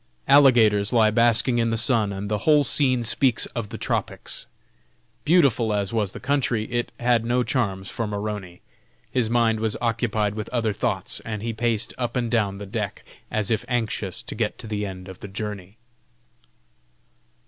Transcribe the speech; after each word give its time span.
Alligators 0.27 0.91
lie 0.91 1.11
basking 1.11 1.59
in 1.59 1.69
the 1.69 1.77
sun, 1.77 2.11
and 2.11 2.27
the 2.27 2.39
whole 2.39 2.63
scene 2.63 3.03
speaks 3.03 3.45
of 3.45 3.69
the 3.69 3.77
tropics. 3.77 4.47
Beautiful 5.25 5.71
as 5.71 5.93
was 5.93 6.11
the 6.11 6.19
country, 6.19 6.63
it 6.71 6.91
had 6.99 7.23
no 7.23 7.43
charms 7.43 7.87
for 7.87 8.07
Maroney. 8.07 8.61
His 9.11 9.29
mind 9.29 9.59
was 9.59 9.77
occupied 9.79 10.33
with 10.33 10.49
other 10.49 10.73
thoughts, 10.73 11.19
and 11.19 11.43
he 11.43 11.53
paced 11.53 11.93
up 11.99 12.15
and 12.15 12.31
down 12.31 12.57
the 12.57 12.65
deck 12.65 13.03
as 13.29 13.51
if 13.51 13.63
anxious 13.67 14.23
to 14.23 14.33
get 14.33 14.57
to 14.57 14.65
the 14.65 14.87
end 14.87 15.07
of 15.07 15.21
his 15.21 15.31
journey. 15.33 15.77